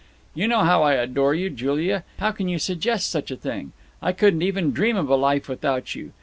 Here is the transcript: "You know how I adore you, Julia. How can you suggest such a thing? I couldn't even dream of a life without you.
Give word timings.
"You 0.33 0.47
know 0.47 0.61
how 0.61 0.81
I 0.81 0.93
adore 0.93 1.35
you, 1.35 1.51
Julia. 1.51 2.03
How 2.17 2.31
can 2.31 2.49
you 2.49 2.57
suggest 2.57 3.11
such 3.11 3.29
a 3.29 3.35
thing? 3.35 3.71
I 4.01 4.13
couldn't 4.13 4.41
even 4.41 4.71
dream 4.71 4.97
of 4.97 5.09
a 5.11 5.15
life 5.15 5.47
without 5.47 5.93
you. 5.93 6.11